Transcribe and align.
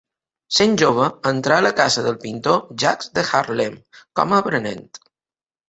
Sent 0.59 0.71
jove, 0.81 1.09
entra 1.31 1.57
a 1.71 1.73
casa 1.81 2.05
del 2.07 2.17
pintor 2.25 2.59
Jacques 2.85 3.13
de 3.21 3.27
Haarlem 3.29 3.79
com 4.19 4.37
a 4.37 4.43
aprenent. 4.43 4.85